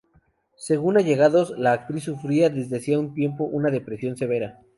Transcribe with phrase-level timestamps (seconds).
[0.57, 4.59] Según allegados la actriz sufría desde hacía un tiempo una depresión severa.